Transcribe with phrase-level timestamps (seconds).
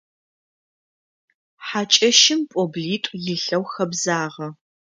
[1.65, 4.47] Хьакӏэщым пӏоблитӏу илъэу хэбзагъэ.